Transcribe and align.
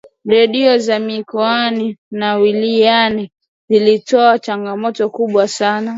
redio 0.25 0.77
za 0.77 0.99
mikoani 0.99 1.97
na 2.11 2.35
wilayani 2.35 3.31
zinatoa 3.69 4.39
changamoto 4.39 5.09
kubwa 5.09 5.47
sana 5.47 5.89